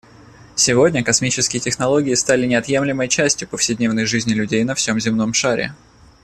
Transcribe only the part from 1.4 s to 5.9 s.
технологии стали неотъемлемой частью повседневной жизни людей на всем земном шаре.